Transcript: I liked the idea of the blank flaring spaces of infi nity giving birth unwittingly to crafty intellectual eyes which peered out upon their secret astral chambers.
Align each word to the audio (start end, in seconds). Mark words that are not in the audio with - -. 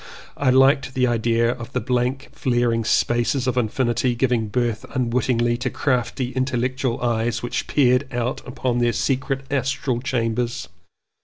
I 0.35 0.49
liked 0.49 0.95
the 0.95 1.05
idea 1.05 1.51
of 1.51 1.73
the 1.73 1.79
blank 1.79 2.29
flaring 2.31 2.83
spaces 2.83 3.45
of 3.45 3.53
infi 3.53 3.85
nity 3.87 4.17
giving 4.17 4.47
birth 4.47 4.83
unwittingly 4.95 5.57
to 5.57 5.69
crafty 5.69 6.31
intellectual 6.31 6.99
eyes 7.01 7.43
which 7.43 7.67
peered 7.67 8.11
out 8.11 8.41
upon 8.47 8.79
their 8.79 8.93
secret 8.93 9.41
astral 9.51 10.01
chambers. 10.01 10.69